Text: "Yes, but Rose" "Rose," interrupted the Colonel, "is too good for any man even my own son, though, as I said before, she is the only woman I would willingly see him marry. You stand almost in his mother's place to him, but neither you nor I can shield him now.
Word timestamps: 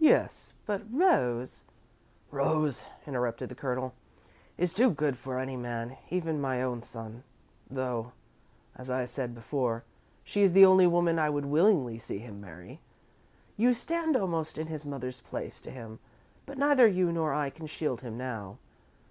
"Yes, 0.00 0.54
but 0.64 0.80
Rose" 0.90 1.62
"Rose," 2.30 2.86
interrupted 3.06 3.50
the 3.50 3.54
Colonel, 3.54 3.92
"is 4.56 4.72
too 4.72 4.88
good 4.88 5.18
for 5.18 5.38
any 5.38 5.54
man 5.54 5.98
even 6.08 6.40
my 6.40 6.62
own 6.62 6.80
son, 6.80 7.24
though, 7.70 8.12
as 8.74 8.88
I 8.88 9.04
said 9.04 9.34
before, 9.34 9.84
she 10.24 10.40
is 10.40 10.54
the 10.54 10.64
only 10.64 10.86
woman 10.86 11.18
I 11.18 11.28
would 11.28 11.44
willingly 11.44 11.98
see 11.98 12.20
him 12.20 12.40
marry. 12.40 12.80
You 13.58 13.74
stand 13.74 14.16
almost 14.16 14.56
in 14.56 14.68
his 14.68 14.86
mother's 14.86 15.20
place 15.20 15.60
to 15.60 15.70
him, 15.70 15.98
but 16.46 16.56
neither 16.56 16.86
you 16.86 17.12
nor 17.12 17.34
I 17.34 17.50
can 17.50 17.66
shield 17.66 18.00
him 18.00 18.16
now. 18.16 18.56